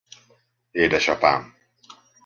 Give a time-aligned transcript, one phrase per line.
[0.71, 1.57] Édesapám!